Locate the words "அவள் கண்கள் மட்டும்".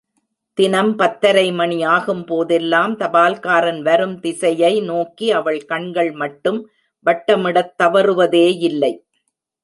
5.31-6.59